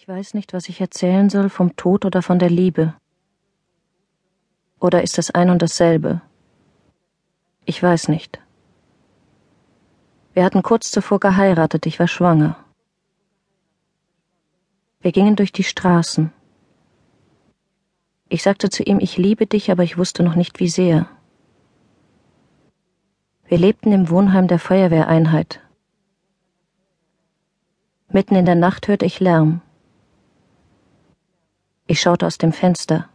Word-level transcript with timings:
Ich 0.00 0.06
weiß 0.06 0.34
nicht, 0.34 0.52
was 0.52 0.68
ich 0.68 0.80
erzählen 0.80 1.28
soll 1.28 1.48
vom 1.48 1.74
Tod 1.74 2.04
oder 2.04 2.22
von 2.22 2.38
der 2.38 2.50
Liebe. 2.50 2.94
Oder 4.78 5.02
ist 5.02 5.18
es 5.18 5.32
ein 5.32 5.50
und 5.50 5.60
dasselbe? 5.60 6.22
Ich 7.64 7.82
weiß 7.82 8.06
nicht. 8.06 8.38
Wir 10.34 10.44
hatten 10.44 10.62
kurz 10.62 10.92
zuvor 10.92 11.18
geheiratet, 11.18 11.84
ich 11.84 11.98
war 11.98 12.06
schwanger. 12.06 12.56
Wir 15.00 15.10
gingen 15.10 15.34
durch 15.34 15.50
die 15.50 15.64
Straßen. 15.64 16.32
Ich 18.28 18.44
sagte 18.44 18.70
zu 18.70 18.84
ihm, 18.84 19.00
ich 19.00 19.16
liebe 19.16 19.48
dich, 19.48 19.68
aber 19.68 19.82
ich 19.82 19.98
wusste 19.98 20.22
noch 20.22 20.36
nicht 20.36 20.60
wie 20.60 20.68
sehr. 20.68 21.08
Wir 23.46 23.58
lebten 23.58 23.90
im 23.90 24.10
Wohnheim 24.10 24.46
der 24.46 24.60
Feuerwehreinheit. 24.60 25.60
Mitten 28.10 28.36
in 28.36 28.44
der 28.44 28.54
Nacht 28.54 28.86
hörte 28.86 29.04
ich 29.04 29.18
Lärm. 29.18 29.60
Ich 31.90 32.02
schaute 32.02 32.26
aus 32.26 32.36
dem 32.36 32.52
Fenster. 32.52 33.08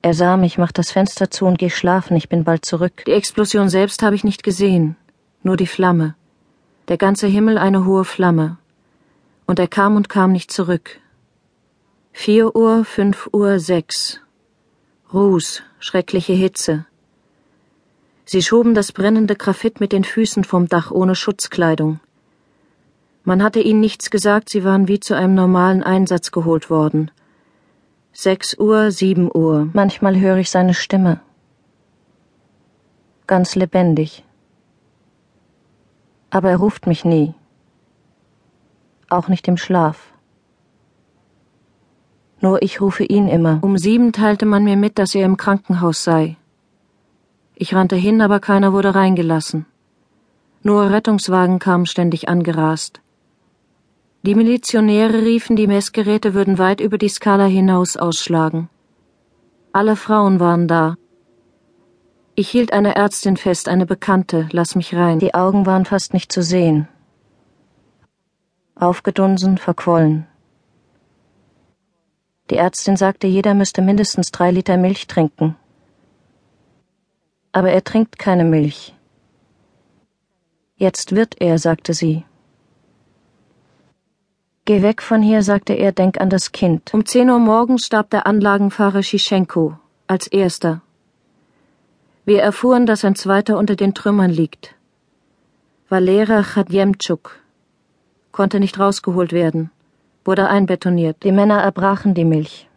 Er 0.00 0.14
sah 0.14 0.38
mich, 0.38 0.56
macht 0.56 0.78
das 0.78 0.90
Fenster 0.90 1.30
zu 1.30 1.44
und 1.44 1.58
geh 1.58 1.68
schlafen, 1.68 2.16
ich 2.16 2.30
bin 2.30 2.44
bald 2.44 2.64
zurück. 2.64 3.04
Die 3.06 3.12
Explosion 3.12 3.68
selbst 3.68 4.02
habe 4.02 4.16
ich 4.16 4.24
nicht 4.24 4.42
gesehen, 4.42 4.96
nur 5.42 5.58
die 5.58 5.66
Flamme. 5.66 6.14
Der 6.88 6.96
ganze 6.96 7.26
Himmel 7.26 7.58
eine 7.58 7.84
hohe 7.84 8.06
Flamme. 8.06 8.56
Und 9.46 9.58
er 9.58 9.68
kam 9.68 9.96
und 9.96 10.08
kam 10.08 10.32
nicht 10.32 10.50
zurück. 10.50 10.98
Vier 12.12 12.56
Uhr, 12.56 12.86
fünf 12.86 13.28
Uhr, 13.34 13.60
sechs. 13.60 14.20
Ruß, 15.12 15.62
schreckliche 15.78 16.32
Hitze. 16.32 16.86
Sie 18.24 18.40
schoben 18.40 18.74
das 18.74 18.92
brennende 18.92 19.36
Graphit 19.36 19.78
mit 19.78 19.92
den 19.92 20.04
Füßen 20.04 20.44
vom 20.44 20.68
Dach 20.68 20.90
ohne 20.90 21.16
Schutzkleidung. 21.16 22.00
Man 23.22 23.42
hatte 23.42 23.60
ihnen 23.60 23.80
nichts 23.80 24.10
gesagt, 24.10 24.48
sie 24.48 24.64
waren 24.64 24.88
wie 24.88 24.98
zu 24.98 25.14
einem 25.14 25.34
normalen 25.34 25.82
Einsatz 25.82 26.30
geholt 26.32 26.70
worden. 26.70 27.10
Sechs 28.12 28.58
Uhr, 28.58 28.90
sieben 28.90 29.30
Uhr. 29.32 29.68
Manchmal 29.72 30.18
höre 30.18 30.38
ich 30.38 30.50
seine 30.50 30.74
Stimme. 30.74 31.20
Ganz 33.26 33.54
lebendig. 33.54 34.24
Aber 36.30 36.50
er 36.50 36.56
ruft 36.56 36.86
mich 36.86 37.04
nie. 37.04 37.34
Auch 39.08 39.28
nicht 39.28 39.46
im 39.48 39.56
Schlaf. 39.56 40.12
Nur 42.40 42.62
ich 42.62 42.80
rufe 42.80 43.04
ihn 43.04 43.28
immer. 43.28 43.58
Um 43.60 43.76
sieben 43.76 44.12
teilte 44.12 44.46
man 44.46 44.64
mir 44.64 44.76
mit, 44.76 44.98
dass 44.98 45.14
er 45.14 45.26
im 45.26 45.36
Krankenhaus 45.36 46.02
sei. 46.04 46.36
Ich 47.54 47.74
rannte 47.74 47.96
hin, 47.96 48.22
aber 48.22 48.40
keiner 48.40 48.72
wurde 48.72 48.94
reingelassen. 48.94 49.66
Nur 50.62 50.90
Rettungswagen 50.90 51.58
kamen 51.58 51.86
ständig 51.86 52.28
angerast. 52.28 53.00
Die 54.22 54.34
Milizionäre 54.34 55.22
riefen, 55.22 55.56
die 55.56 55.66
Messgeräte 55.66 56.34
würden 56.34 56.58
weit 56.58 56.80
über 56.80 56.98
die 56.98 57.08
Skala 57.08 57.46
hinaus 57.46 57.96
ausschlagen. 57.96 58.68
Alle 59.72 59.96
Frauen 59.96 60.40
waren 60.40 60.68
da. 60.68 60.96
Ich 62.34 62.50
hielt 62.50 62.74
eine 62.74 62.96
Ärztin 62.96 63.38
fest, 63.38 63.66
eine 63.66 63.86
Bekannte, 63.86 64.46
lass 64.52 64.74
mich 64.74 64.94
rein. 64.94 65.20
Die 65.20 65.32
Augen 65.32 65.64
waren 65.64 65.86
fast 65.86 66.12
nicht 66.12 66.32
zu 66.32 66.42
sehen. 66.42 66.86
Aufgedunsen, 68.74 69.56
verquollen. 69.56 70.26
Die 72.50 72.56
Ärztin 72.56 72.96
sagte, 72.96 73.26
jeder 73.26 73.54
müsste 73.54 73.80
mindestens 73.80 74.30
drei 74.32 74.50
Liter 74.50 74.76
Milch 74.76 75.06
trinken. 75.06 75.56
Aber 77.52 77.70
er 77.70 77.84
trinkt 77.84 78.18
keine 78.18 78.44
Milch. 78.44 78.94
Jetzt 80.76 81.14
wird 81.14 81.40
er, 81.40 81.58
sagte 81.58 81.94
sie. 81.94 82.24
Geh 84.70 84.82
weg 84.82 85.02
von 85.02 85.20
hier, 85.20 85.42
sagte 85.42 85.72
er, 85.72 85.90
denk 85.90 86.20
an 86.20 86.30
das 86.30 86.52
Kind. 86.52 86.94
Um 86.94 87.04
zehn 87.04 87.28
Uhr 87.28 87.40
morgens 87.40 87.86
starb 87.86 88.08
der 88.10 88.28
Anlagenfahrer 88.28 89.02
Schischenko, 89.02 89.76
als 90.06 90.28
erster. 90.28 90.80
Wir 92.24 92.40
erfuhren, 92.40 92.86
dass 92.86 93.04
ein 93.04 93.16
zweiter 93.16 93.58
unter 93.58 93.74
den 93.74 93.94
Trümmern 93.94 94.30
liegt. 94.30 94.76
Valera 95.88 96.44
Chadjemtschuk 96.44 97.40
konnte 98.30 98.60
nicht 98.60 98.78
rausgeholt 98.78 99.32
werden, 99.32 99.72
wurde 100.24 100.48
einbetoniert. 100.48 101.24
Die 101.24 101.32
Männer 101.32 101.60
erbrachen 101.60 102.14
die 102.14 102.24
Milch. 102.24 102.68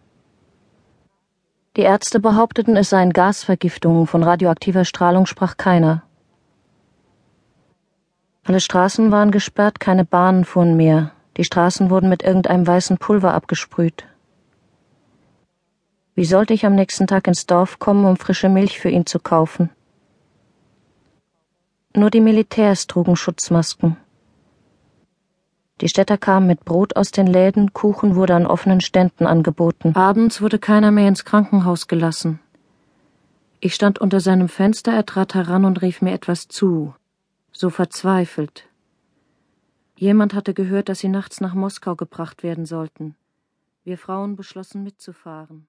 Die 1.77 1.81
Ärzte 1.81 2.19
behaupteten, 2.19 2.75
es 2.75 2.89
seien 2.89 3.13
Gasvergiftungen, 3.13 4.07
von 4.07 4.23
radioaktiver 4.23 4.85
Strahlung 4.85 5.27
sprach 5.27 5.57
keiner. 5.57 6.01
Alle 8.45 8.61
Straßen 8.61 9.11
waren 9.11 9.29
gesperrt, 9.29 9.79
keine 9.79 10.05
Bahnen 10.05 10.43
fuhren 10.43 10.75
mehr. 10.75 11.11
Die 11.37 11.43
Straßen 11.43 11.89
wurden 11.89 12.09
mit 12.09 12.23
irgendeinem 12.23 12.67
weißen 12.67 12.97
Pulver 12.97 13.33
abgesprüht. 13.33 14.05
Wie 16.15 16.25
sollte 16.25 16.53
ich 16.53 16.65
am 16.65 16.75
nächsten 16.75 17.07
Tag 17.07 17.27
ins 17.27 17.47
Dorf 17.47 17.79
kommen, 17.79 18.05
um 18.05 18.17
frische 18.17 18.49
Milch 18.49 18.79
für 18.79 18.89
ihn 18.89 19.07
zu 19.07 19.19
kaufen? 19.19 19.71
Nur 21.95 22.11
die 22.11 22.21
Militärs 22.21 22.85
trugen 22.85 23.15
Schutzmasken. 23.15 23.97
Die 25.81 25.89
Städter 25.89 26.17
kamen 26.17 26.47
mit 26.47 26.65
Brot 26.65 26.95
aus 26.95 27.11
den 27.11 27.27
Läden, 27.27 27.73
Kuchen 27.73 28.15
wurde 28.15 28.35
an 28.35 28.45
offenen 28.45 28.79
Ständen 28.79 29.25
angeboten. 29.25 29.95
Abends 29.95 30.41
wurde 30.41 30.59
keiner 30.59 30.91
mehr 30.91 31.07
ins 31.07 31.25
Krankenhaus 31.25 31.87
gelassen. 31.87 32.39
Ich 33.59 33.73
stand 33.73 33.99
unter 33.99 34.19
seinem 34.19 34.49
Fenster, 34.49 34.93
er 34.93 35.05
trat 35.05 35.33
heran 35.33 35.65
und 35.65 35.81
rief 35.81 36.01
mir 36.01 36.13
etwas 36.13 36.47
zu, 36.47 36.93
so 37.51 37.69
verzweifelt. 37.69 38.65
Jemand 40.03 40.33
hatte 40.33 40.53
gehört, 40.53 40.89
dass 40.89 40.99
sie 40.99 41.07
nachts 41.07 41.39
nach 41.39 41.53
Moskau 41.53 41.95
gebracht 41.95 42.43
werden 42.43 42.65
sollten. 42.65 43.15
Wir 43.85 43.97
Frauen 43.97 44.35
beschlossen 44.35 44.83
mitzufahren. 44.83 45.65